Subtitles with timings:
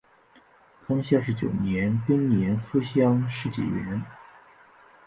[0.87, 4.03] 康熙二十九年庚午科乡试解元。